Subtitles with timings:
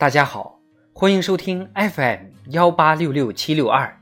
[0.00, 0.58] 大家好，
[0.94, 4.00] 欢迎收听 FM 幺八六六七六二。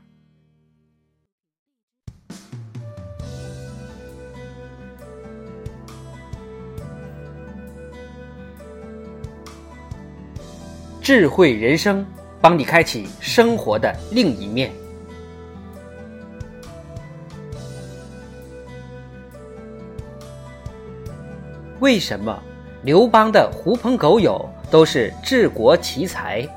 [11.01, 12.05] 智慧人生，
[12.39, 14.71] 帮你开启生活的另一面。
[21.81, 22.41] 为什么
[22.83, 26.47] 刘邦的狐朋狗友都是治国奇才？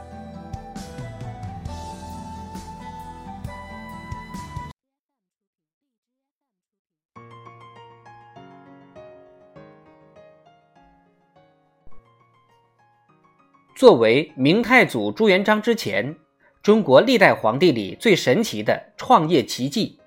[13.74, 16.14] 作为明太祖朱元璋之前，
[16.62, 19.98] 中国历代皇帝里最神奇的创业奇迹，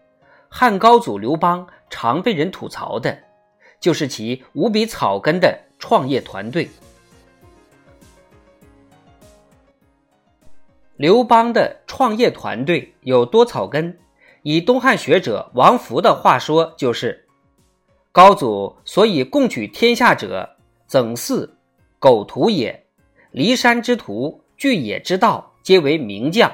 [0.48, 3.18] 汉高祖刘邦常被人吐槽的。
[3.82, 6.70] 就是其无比草根的创业团队。
[10.98, 14.00] 刘邦的创业团队有多草根？
[14.44, 17.26] 以东汉学者王弗的话说，就是
[18.14, 20.56] 高祖所以共取天下者，
[20.88, 21.50] 曾嗣、
[22.00, 22.86] 苟图也，
[23.34, 26.50] 骊山之徒，巨野之道，皆为名将。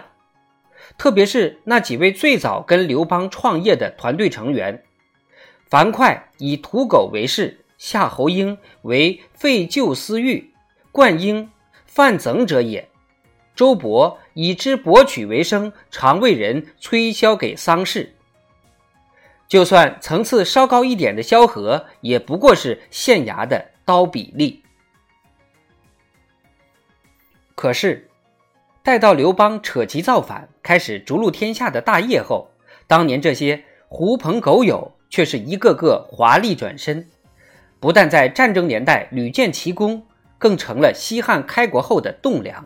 [0.97, 4.83] 特别是那几位最早跟刘邦创业的团队成员。
[5.69, 10.51] 樊哙以屠狗为事，夏侯婴为废旧私欲，
[10.91, 11.51] 灌婴
[11.85, 12.87] 犯赠者也。
[13.53, 18.13] 周勃以之博取为生，常为人催销给丧事。
[19.47, 24.59] 就算层次稍高一点的萧何，也不过是县衙的刀笔吏。
[27.55, 28.09] 可是，
[28.83, 32.49] 待到刘邦扯旗造反，开始逐鹿天下的大业后，
[32.87, 34.91] 当年这些狐朋狗友。
[35.11, 37.05] 却是一个个华丽转身，
[37.81, 40.01] 不但在战争年代屡建奇功，
[40.37, 42.65] 更成了西汉开国后的栋梁。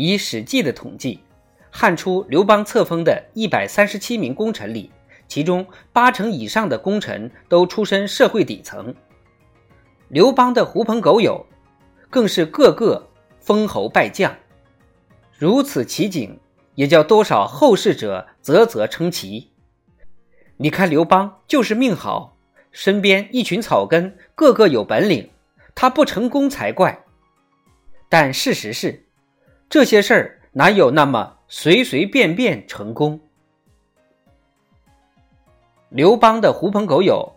[0.00, 1.18] 以《史记》的统计，
[1.72, 4.92] 汉初刘邦册封的一百三十七名功臣里，
[5.26, 8.94] 其中八成以上的功臣都出身社会底层。
[10.06, 11.44] 刘邦的狐朋狗友，
[12.08, 13.08] 更是个个
[13.40, 14.32] 封侯拜将。
[15.36, 16.38] 如此奇景，
[16.76, 19.50] 也叫多少后世者啧啧称奇。
[20.58, 22.36] 你看刘邦就是命好，
[22.70, 25.28] 身边一群草根，个个有本领，
[25.74, 27.04] 他不成功才怪。
[28.08, 29.07] 但事实是，
[29.70, 33.20] 这些事儿哪有那么随随便便成功？
[35.90, 37.30] 刘邦的狐朋狗友，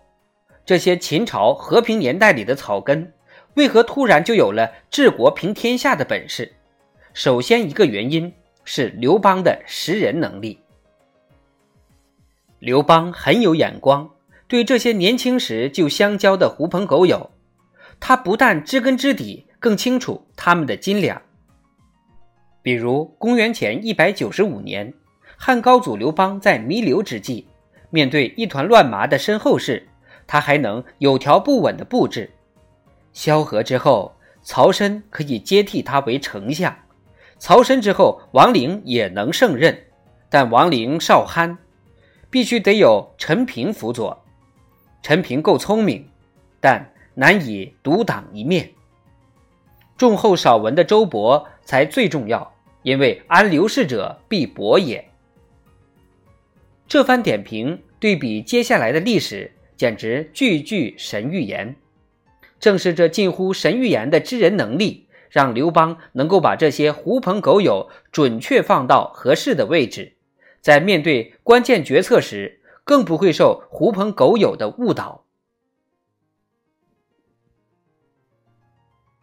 [0.66, 3.14] 这些秦朝和平年代里的草根，
[3.56, 6.54] 为何突然就有了治国平天下的本事？
[7.14, 8.34] 首先，一个原因
[8.64, 10.58] 是刘邦的识人能力。
[12.60, 14.10] 刘邦很有眼光，
[14.48, 17.30] 对这些年轻时就相交的狐朋狗友，
[18.00, 21.22] 他不但知根知底，更清楚他们的斤两。
[22.62, 24.94] 比如公元前一百九十五年，
[25.36, 27.48] 汉高祖刘邦在弥留之际，
[27.90, 29.88] 面对一团乱麻的身后事，
[30.28, 32.30] 他还能有条不紊的布置。
[33.14, 34.14] 萧何之后，
[34.44, 36.72] 曹参可以接替他为丞相；
[37.40, 39.78] 曹参之后，王陵也能胜任，
[40.30, 41.58] 但王陵少憨。
[42.30, 44.24] 必须得有陈平辅佐，
[45.04, 46.08] 陈平够聪明，
[46.62, 48.72] 但难以独当一面。
[49.98, 55.04] 重厚少文的周勃才最重要，因为安刘氏者必薄也。
[56.88, 61.76] 这番点评对比接下来的历史，简直句句神预言。
[62.60, 70.14] 正是这近乎神预言的知人能力，让刘邦能够把这些狐朋狗友准确放到合适的位置。
[70.60, 75.24] 在面对关键决策时，更不会受狐朋狗友的误导。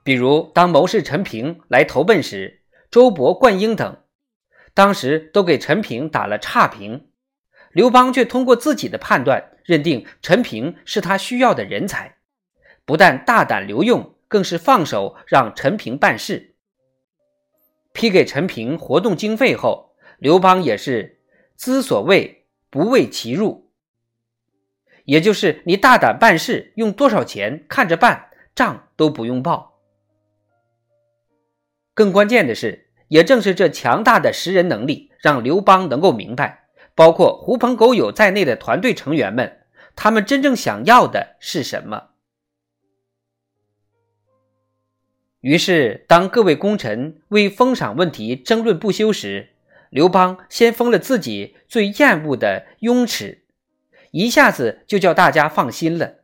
[0.09, 3.99] 比如，当谋士陈平来投奔时，周勃、灌婴等
[4.73, 7.11] 当时都给陈平打了差评，
[7.73, 12.17] 刘邦却通过自己的判断，认定陈平是他需要的人才，
[12.87, 16.55] 不但大胆留用，更是放手让陈平办事。
[17.93, 21.21] 批给陈平活动经费后，刘邦也是。
[21.55, 23.71] 知所谓不为其入，
[25.05, 29.75] 也就是你大胆办事，用多少钱看着办，账都不用报。
[31.99, 39.63] 更关键的是，也正是这强大的识人能力，让刘邦能够明白，包括狐朋狗友在内的团队成员们，
[39.97, 42.11] 他们真正想要的是什么。
[45.41, 49.49] 于是，当各位功臣为封赏问题争论不休时，
[49.91, 53.43] 刘邦先封了自己最厌恶的雍齿，
[54.13, 56.19] 一下子就叫大家放心了。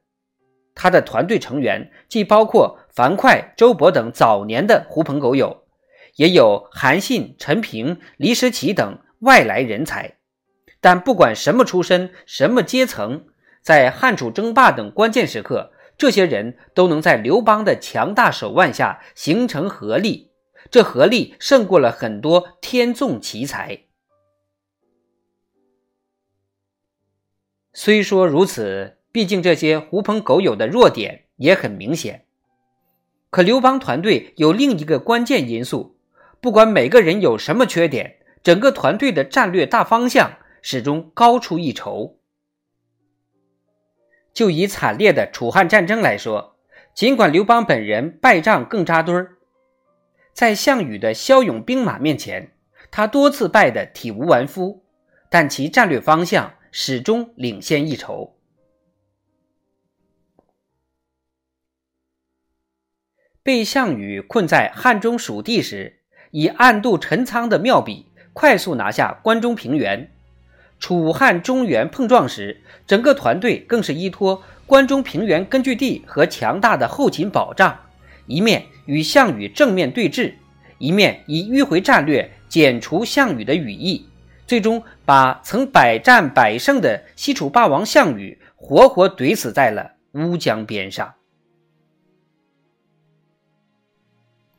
[0.77, 5.63] 他的团队成员既包括樊哙、周勃等早年的狐朋狗友，
[6.16, 10.19] 也有韩信、陈平、李石奇等外来人才。
[10.81, 13.26] 但不管什么出身、什么阶层，
[13.62, 20.31] 在汉楚争霸等关键时刻，这些人都能在刘邦的强大手腕下形成合力。
[20.70, 23.84] 这合力胜过了很多天纵奇才。
[27.72, 32.26] 虽说如此，毕竟这些狐朋狗友的弱点也很明显。
[33.31, 35.99] 可刘邦团队有另一个关键因素，
[36.44, 42.19] 不管每个人有什么缺点，整个团队的战略大方向始终高出一筹。
[44.35, 46.58] 就以惨烈的楚汉战争来说，
[46.93, 49.38] 尽管刘邦本人败仗更扎堆儿，
[50.35, 52.52] 在项羽的骁勇兵马面前，
[52.91, 54.85] 他多次败得体无完肤，
[55.31, 58.37] 但其战略方向始终领先一筹。
[63.43, 66.02] 被项羽困在汉中蜀地时，
[66.34, 70.10] 以暗度陈仓的妙笔，快速拿下关中平原。
[70.81, 77.78] 楚汉中原碰撞时，整个团队更是依托关中平原根据地和强大的后勤保障，
[78.26, 80.34] 一面与项羽正面对峙，
[80.78, 84.04] 一面以迂回战略剪除项羽的羽翼，
[84.44, 91.14] 最终把曾百战百胜的西楚霸王项羽活活怼死在了乌江边上。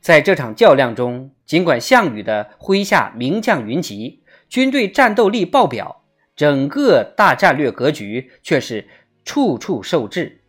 [0.00, 6.02] 在这场较量中，尽管项羽的麾下名将云集，军队战斗力爆表，
[6.34, 8.88] 整个大战略格局却是
[9.24, 10.42] 处处受制。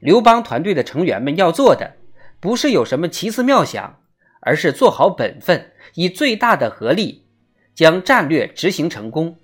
[0.00, 1.96] 刘邦团队的成员们要做的，
[2.40, 4.00] 不是有什么奇思妙想，
[4.40, 7.24] 而是做好本分，以最大的合力
[7.72, 9.36] 将战略执行成功，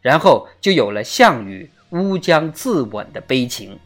[0.00, 3.78] 然后就有了项羽乌江自刎的悲情。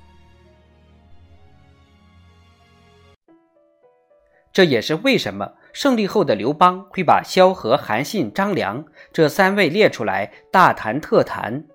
[4.52, 8.82] 这也是为什么胜利后的刘邦会把萧何、韩信、张良
[9.12, 11.66] 这三位列出来大谈特谈，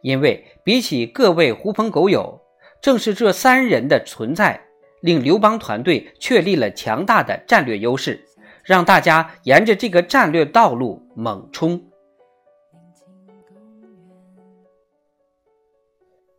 [0.00, 2.40] 因为比起各位狐朋狗友，
[2.80, 4.58] 正是这三人的存在，
[5.02, 8.24] 令刘邦团队确立了强大的战略优势，
[8.62, 11.90] 让大家沿着这个战略道路猛冲。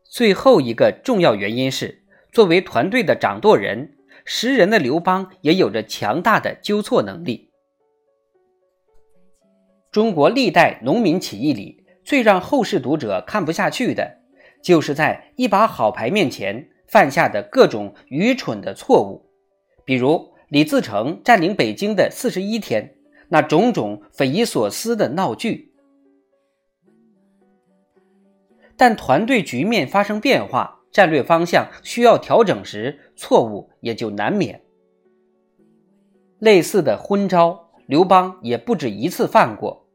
[0.02, 3.95] 最后一个重要原因是，作为团队的掌舵人。
[4.26, 7.52] 识人的刘邦也有着强大的纠错能力。
[9.92, 14.18] 中国历代农民起义里，最让后世读者看不下去的，
[14.62, 19.30] 就是在一把好牌面前犯下的各种愚蠢的错误，
[19.86, 22.96] 比如李自成占领北京的四十一天，
[23.30, 25.72] 那种种匪夷所思的闹剧。
[28.76, 30.75] 但团队局面发生变化。
[30.96, 34.62] 战略方向需要调整时，错误也就难免。
[36.40, 39.90] 类似的昏招，刘邦也不止一次犯过。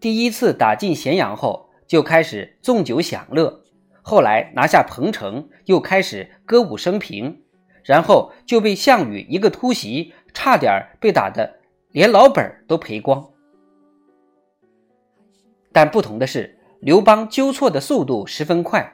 [0.00, 3.62] 第一次打进咸阳后，就开始纵酒享乐；
[4.02, 7.44] 后来拿下彭城，又开始歌舞升平，
[7.84, 11.60] 然后就被项羽一个突袭，差点被打得
[11.92, 13.24] 连老本都赔光。
[15.70, 18.93] 但不同的是，刘邦纠错的速度十分快。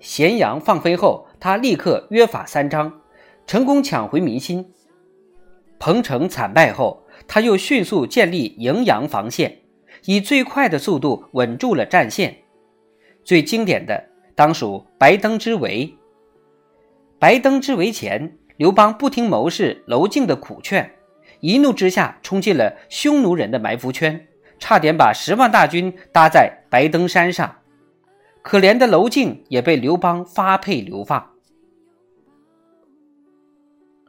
[0.00, 3.00] 咸阳放飞后，他立刻约法三章，
[3.46, 4.72] 成功抢回民心。
[5.78, 9.58] 彭城惨败后，他又迅速建立荥阳防线，
[10.06, 12.34] 以最快的速度稳住了战线。
[13.22, 14.02] 最经典的
[14.34, 15.94] 当属白登之围。
[17.18, 20.90] 白登之围前，刘邦不听谋士娄敬的苦劝，
[21.40, 24.26] 一怒之下冲进了匈奴人的埋伏圈，
[24.58, 27.56] 差点把十万大军搭在白登山上。
[28.42, 31.30] 可怜的娄敬也被刘邦发配流放，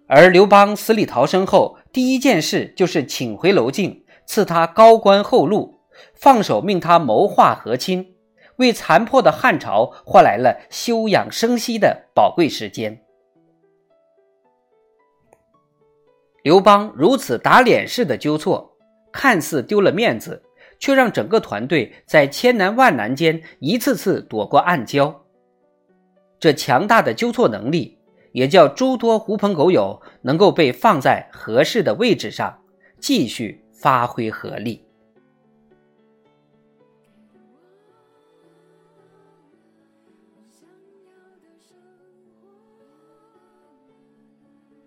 [0.08, 5.82] 而刘邦死里逃生后，第一件事就是请回娄敬，赐他高官厚禄，
[6.16, 8.16] 放手命他谋划和亲，
[8.56, 13.04] 为残破的汉朝换来了休养生息的宝贵时间。
[16.44, 18.78] 刘邦如此打脸式的纠错，
[19.12, 20.42] 看似丢了面子。
[20.82, 25.16] 却让整个团队在千难万难间一次次躲过暗礁。
[26.40, 27.98] 这强大的纠错能力，
[28.34, 32.60] 也叫诸多狐朋狗友能够被放在合适的位置上，
[33.00, 34.84] 继续发挥合力。